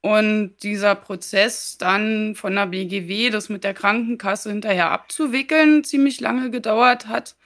Und 0.00 0.56
dieser 0.62 0.94
Prozess 0.94 1.76
dann 1.76 2.34
von 2.36 2.54
der 2.54 2.66
BGW, 2.66 3.30
das 3.30 3.48
mit 3.48 3.64
der 3.64 3.74
Krankenkasse 3.74 4.50
hinterher 4.50 4.90
abzuwickeln, 4.90 5.82
ziemlich 5.82 6.20
lange 6.20 6.50
gedauert 6.50 7.08
hat. 7.08 7.36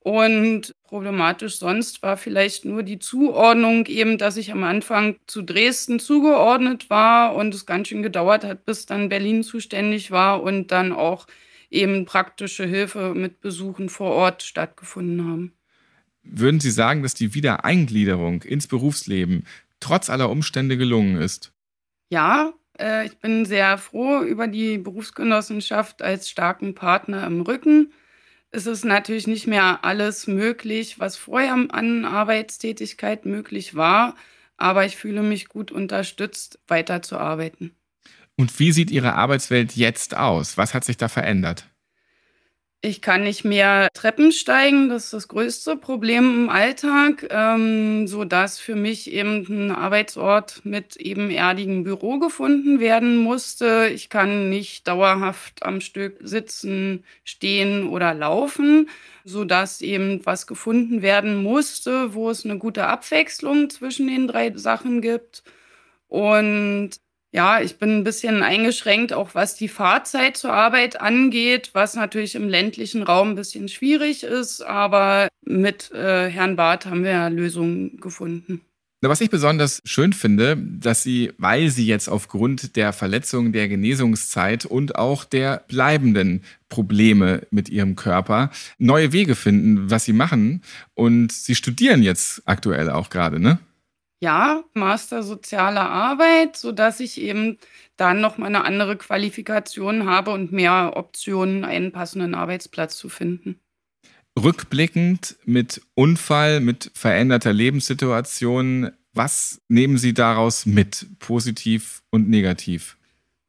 Und 0.00 0.74
problematisch 0.84 1.58
sonst 1.58 2.02
war 2.02 2.16
vielleicht 2.16 2.64
nur 2.64 2.84
die 2.84 3.00
Zuordnung 3.00 3.86
eben, 3.86 4.16
dass 4.16 4.36
ich 4.36 4.52
am 4.52 4.62
Anfang 4.62 5.16
zu 5.26 5.42
Dresden 5.42 5.98
zugeordnet 5.98 6.88
war 6.88 7.34
und 7.34 7.52
es 7.52 7.66
ganz 7.66 7.88
schön 7.88 8.02
gedauert 8.02 8.44
hat, 8.44 8.64
bis 8.64 8.86
dann 8.86 9.08
Berlin 9.08 9.42
zuständig 9.42 10.12
war 10.12 10.42
und 10.42 10.68
dann 10.70 10.92
auch 10.92 11.26
eben 11.68 12.06
praktische 12.06 12.64
Hilfe 12.64 13.12
mit 13.14 13.40
Besuchen 13.40 13.88
vor 13.88 14.12
Ort 14.12 14.42
stattgefunden 14.44 15.26
haben. 15.26 15.52
Würden 16.22 16.60
Sie 16.60 16.70
sagen, 16.70 17.02
dass 17.02 17.14
die 17.14 17.34
Wiedereingliederung 17.34 18.42
ins 18.42 18.66
Berufsleben 18.66 19.44
trotz 19.80 20.08
aller 20.08 20.30
Umstände 20.30 20.76
gelungen 20.76 21.16
ist? 21.16 21.52
Ja, 22.10 22.52
äh, 22.78 23.06
ich 23.06 23.18
bin 23.18 23.44
sehr 23.44 23.78
froh 23.78 24.22
über 24.22 24.46
die 24.46 24.78
Berufsgenossenschaft 24.78 26.02
als 26.02 26.28
starken 26.28 26.74
Partner 26.74 27.26
im 27.26 27.42
Rücken 27.42 27.92
ist 28.50 28.66
es 28.66 28.84
natürlich 28.84 29.26
nicht 29.26 29.46
mehr 29.46 29.84
alles 29.84 30.26
möglich, 30.26 30.98
was 30.98 31.16
vorher 31.16 31.52
an 31.52 32.04
Arbeitstätigkeit 32.04 33.26
möglich 33.26 33.74
war, 33.74 34.16
aber 34.56 34.84
ich 34.84 34.96
fühle 34.96 35.22
mich 35.22 35.48
gut 35.48 35.70
unterstützt, 35.70 36.58
weiterzuarbeiten. 36.66 37.72
Und 38.36 38.58
wie 38.58 38.72
sieht 38.72 38.90
Ihre 38.90 39.14
Arbeitswelt 39.14 39.76
jetzt 39.76 40.16
aus? 40.16 40.56
Was 40.56 40.72
hat 40.72 40.84
sich 40.84 40.96
da 40.96 41.08
verändert? 41.08 41.68
Ich 42.80 43.02
kann 43.02 43.24
nicht 43.24 43.44
mehr 43.44 43.88
Treppen 43.92 44.30
steigen, 44.30 44.88
das 44.88 45.06
ist 45.06 45.12
das 45.12 45.28
größte 45.28 45.76
Problem 45.76 46.44
im 46.44 46.48
Alltag, 46.48 47.26
ähm, 47.28 48.06
sodass 48.06 48.60
für 48.60 48.76
mich 48.76 49.10
eben 49.10 49.44
ein 49.48 49.70
Arbeitsort 49.72 50.64
mit 50.64 50.96
ebenerdigem 50.96 51.82
Büro 51.82 52.20
gefunden 52.20 52.78
werden 52.78 53.16
musste. 53.16 53.90
Ich 53.92 54.08
kann 54.10 54.48
nicht 54.48 54.86
dauerhaft 54.86 55.64
am 55.64 55.80
Stück 55.80 56.18
sitzen, 56.20 57.04
stehen 57.24 57.88
oder 57.88 58.14
laufen, 58.14 58.88
sodass 59.24 59.80
eben 59.80 60.24
was 60.24 60.46
gefunden 60.46 61.02
werden 61.02 61.42
musste, 61.42 62.14
wo 62.14 62.30
es 62.30 62.44
eine 62.44 62.58
gute 62.58 62.86
Abwechslung 62.86 63.70
zwischen 63.70 64.06
den 64.06 64.28
drei 64.28 64.52
Sachen 64.56 65.02
gibt. 65.02 65.42
Und 66.06 66.90
ja, 67.32 67.60
ich 67.60 67.78
bin 67.78 67.98
ein 67.98 68.04
bisschen 68.04 68.42
eingeschränkt, 68.42 69.12
auch 69.12 69.34
was 69.34 69.54
die 69.54 69.68
Fahrzeit 69.68 70.36
zur 70.36 70.52
Arbeit 70.52 71.00
angeht, 71.00 71.70
was 71.74 71.94
natürlich 71.94 72.34
im 72.34 72.48
ländlichen 72.48 73.02
Raum 73.02 73.30
ein 73.30 73.34
bisschen 73.34 73.68
schwierig 73.68 74.22
ist, 74.22 74.62
aber 74.62 75.28
mit 75.42 75.90
äh, 75.92 76.28
Herrn 76.30 76.56
Barth 76.56 76.86
haben 76.86 77.04
wir 77.04 77.28
Lösungen 77.28 77.98
gefunden. 78.00 78.62
Was 79.00 79.20
ich 79.20 79.30
besonders 79.30 79.80
schön 79.84 80.12
finde, 80.12 80.56
dass 80.56 81.04
Sie, 81.04 81.30
weil 81.38 81.70
Sie 81.70 81.86
jetzt 81.86 82.08
aufgrund 82.08 82.74
der 82.74 82.92
Verletzung 82.92 83.52
der 83.52 83.68
Genesungszeit 83.68 84.64
und 84.64 84.96
auch 84.96 85.24
der 85.24 85.62
bleibenden 85.68 86.42
Probleme 86.68 87.46
mit 87.52 87.68
Ihrem 87.68 87.94
Körper 87.94 88.50
neue 88.78 89.12
Wege 89.12 89.36
finden, 89.36 89.88
was 89.88 90.04
Sie 90.04 90.12
machen. 90.12 90.62
Und 90.94 91.30
Sie 91.30 91.54
studieren 91.54 92.02
jetzt 92.02 92.42
aktuell 92.44 92.90
auch 92.90 93.08
gerade, 93.08 93.38
ne? 93.38 93.60
Ja, 94.22 94.64
Master 94.74 95.22
Soziale 95.22 95.80
Arbeit, 95.80 96.56
sodass 96.56 96.98
ich 96.98 97.20
eben 97.20 97.56
dann 97.96 98.20
noch 98.20 98.36
mal 98.36 98.50
'ne 98.50 98.64
andere 98.64 98.96
Qualifikation 98.96 100.06
habe 100.06 100.32
und 100.32 100.50
mehr 100.50 100.92
Optionen, 100.96 101.64
einen 101.64 101.92
passenden 101.92 102.34
Arbeitsplatz 102.34 102.96
zu 102.96 103.08
finden. 103.08 103.60
Rückblickend 104.38 105.36
mit 105.44 105.82
Unfall, 105.94 106.60
mit 106.60 106.90
veränderter 106.94 107.52
Lebenssituation, 107.52 108.90
was 109.12 109.60
nehmen 109.68 109.98
Sie 109.98 110.14
daraus 110.14 110.66
mit, 110.66 111.06
positiv 111.20 112.02
und 112.10 112.28
negativ? 112.28 112.96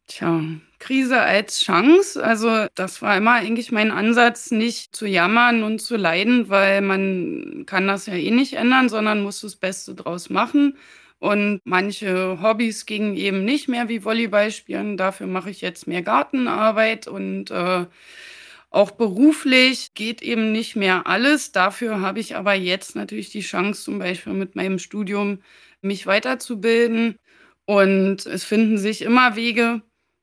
Tja, 0.08 0.42
Krise 0.80 1.20
als 1.22 1.60
Chance. 1.62 2.24
Also, 2.24 2.68
das 2.76 3.02
war 3.02 3.18
immer 3.18 3.34
eigentlich 3.34 3.72
mein 3.72 3.92
Ansatz, 3.92 4.52
nicht 4.52 4.96
zu 4.96 5.06
jammern 5.06 5.64
und 5.64 5.80
zu 5.80 5.98
leiden, 5.98 6.50
weil 6.50 6.82
man 6.82 7.64
kann 7.66 7.88
das 7.88 8.06
ja 8.08 8.14
eh 8.16 8.32
nicht 8.32 8.54
ändern, 8.54 8.90
sondern 8.90 9.22
muss 9.22 9.42
das 9.42 9.56
Beste 9.56 9.96
draus 9.96 10.30
machen. 10.30 10.78
Und 11.20 11.60
manche 11.66 12.42
Hobbys 12.42 12.86
gingen 12.86 13.16
eben 13.16 13.44
nicht 13.44 13.68
mehr 13.68 13.90
wie 13.90 14.06
Volleyball 14.06 14.52
spielen. 14.52 14.96
Dafür 14.98 15.28
mache 15.28 15.50
ich 15.50 15.62
jetzt 15.62 15.86
mehr 15.86 16.02
Gartenarbeit 16.02 17.08
und 17.08 17.52
äh, 17.52 17.86
auch 18.72 18.92
beruflich 18.92 19.94
geht 19.96 20.22
eben 20.22 20.52
nicht 20.52 20.76
mehr 20.76 21.08
alles. 21.08 21.52
Dafür 21.52 22.02
habe 22.02 22.20
ich 22.20 22.36
aber 22.36 22.54
jetzt 22.54 22.96
natürlich 22.96 23.30
die 23.32 23.42
Chance, 23.42 23.84
zum 23.84 24.00
Beispiel 24.00 24.34
mit 24.34 24.56
meinem 24.56 24.80
Studium 24.80 25.40
mich 25.82 26.06
weiterzubilden. 26.08 27.18
Und 27.66 28.26
es 28.26 28.44
finden 28.44 28.78
sich 28.78 29.02
immer 29.02 29.36
Wege, 29.36 29.82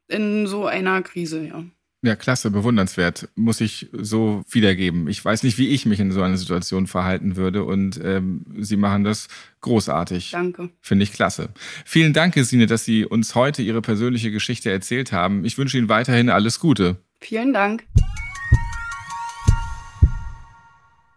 in 0.08 0.46
so 0.46 0.66
einer 0.66 1.02
Krise, 1.02 1.46
ja. 1.46 1.64
Ja, 2.02 2.14
klasse, 2.14 2.50
bewundernswert. 2.50 3.28
Muss 3.34 3.60
ich 3.60 3.88
so 3.92 4.44
wiedergeben. 4.48 5.08
Ich 5.08 5.24
weiß 5.24 5.42
nicht, 5.42 5.58
wie 5.58 5.68
ich 5.68 5.86
mich 5.86 5.98
in 5.98 6.12
so 6.12 6.22
einer 6.22 6.36
Situation 6.36 6.86
verhalten 6.86 7.34
würde 7.36 7.64
und 7.64 8.00
ähm, 8.04 8.44
Sie 8.58 8.76
machen 8.76 9.02
das 9.02 9.26
großartig. 9.62 10.30
Danke. 10.30 10.70
Finde 10.80 11.02
ich 11.02 11.12
klasse. 11.12 11.48
Vielen 11.84 12.12
Dank, 12.12 12.34
Gesine, 12.34 12.66
dass 12.66 12.84
Sie 12.84 13.04
uns 13.04 13.34
heute 13.34 13.62
Ihre 13.62 13.82
persönliche 13.82 14.30
Geschichte 14.30 14.70
erzählt 14.70 15.10
haben. 15.10 15.44
Ich 15.44 15.58
wünsche 15.58 15.78
Ihnen 15.78 15.88
weiterhin 15.88 16.30
alles 16.30 16.60
Gute. 16.60 16.96
Vielen 17.20 17.52
Dank. 17.52 17.84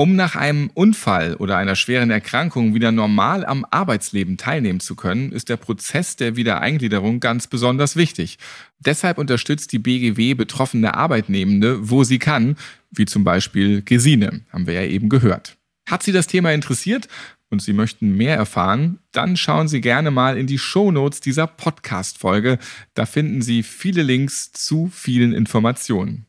Um 0.01 0.15
nach 0.15 0.38
einem 0.38 0.69
Unfall 0.75 1.35
oder 1.35 1.57
einer 1.57 1.75
schweren 1.75 2.09
Erkrankung 2.09 2.73
wieder 2.73 2.93
normal 2.93 3.45
am 3.45 3.65
Arbeitsleben 3.69 4.38
teilnehmen 4.38 4.79
zu 4.79 4.95
können, 4.95 5.33
ist 5.33 5.49
der 5.49 5.57
Prozess 5.57 6.15
der 6.15 6.38
Wiedereingliederung 6.38 7.19
ganz 7.19 7.47
besonders 7.47 7.97
wichtig. 7.97 8.38
Deshalb 8.79 9.17
unterstützt 9.17 9.73
die 9.73 9.79
BGW 9.79 10.35
betroffene 10.35 10.93
Arbeitnehmende, 10.93 11.89
wo 11.89 12.05
sie 12.05 12.17
kann, 12.17 12.55
wie 12.91 13.03
zum 13.03 13.25
Beispiel 13.25 13.81
Gesine, 13.81 14.39
haben 14.53 14.67
wir 14.67 14.75
ja 14.75 14.83
eben 14.83 15.09
gehört. 15.09 15.57
Hat 15.85 16.01
Sie 16.01 16.13
das 16.13 16.27
Thema 16.27 16.53
interessiert 16.53 17.09
und 17.49 17.62
Sie 17.62 17.73
möchten 17.73 18.15
mehr 18.15 18.38
erfahren, 18.38 18.99
dann 19.12 19.35
schauen 19.35 19.67
Sie 19.67 19.81
gerne 19.81 20.12
mal 20.12 20.38
in 20.38 20.47
die 20.47 20.59
Shownotes 20.59 21.19
dieser 21.19 21.45
Podcast-Folge. 21.45 22.57
Da 22.93 23.05
finden 23.05 23.41
Sie 23.41 23.63
viele 23.63 24.03
Links 24.03 24.53
zu 24.53 24.89
vielen 24.93 25.33
Informationen. 25.33 26.28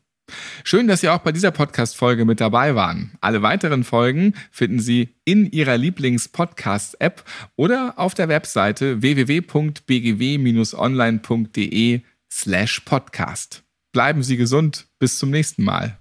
Schön, 0.63 0.87
dass 0.87 1.01
Sie 1.01 1.09
auch 1.09 1.19
bei 1.19 1.31
dieser 1.31 1.51
Podcast-Folge 1.51 2.25
mit 2.25 2.41
dabei 2.41 2.75
waren. 2.75 3.11
Alle 3.21 3.41
weiteren 3.41 3.83
Folgen 3.83 4.35
finden 4.51 4.79
Sie 4.79 5.09
in 5.25 5.51
Ihrer 5.51 5.77
Lieblings-Podcast-App 5.77 7.23
oder 7.55 7.93
auf 7.97 8.13
der 8.13 8.29
Webseite 8.29 9.01
www.bgw-online.de 9.01 12.01
slash 12.31 12.79
podcast. 12.81 13.63
Bleiben 13.91 14.21
Sie 14.23 14.37
gesund. 14.37 14.87
Bis 14.99 15.19
zum 15.19 15.31
nächsten 15.31 15.63
Mal. 15.63 15.97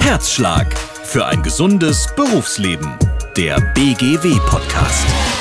Herzschlag 0.00 0.72
für 1.04 1.26
ein 1.26 1.42
gesundes 1.42 2.08
Berufsleben. 2.14 2.88
Der 3.36 3.60
BGW-Podcast. 3.74 5.33